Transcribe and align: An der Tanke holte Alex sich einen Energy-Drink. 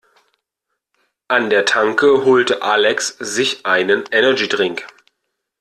An 1.27 1.51
der 1.51 1.63
Tanke 1.65 2.25
holte 2.25 2.63
Alex 2.63 3.09
sich 3.19 3.67
einen 3.67 4.03
Energy-Drink. 4.09 4.87